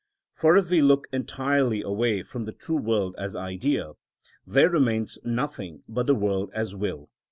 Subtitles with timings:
[0.33, 3.91] For if we look entirely away from the true world as idea,
[4.47, 7.11] there remains nothing but the world as will.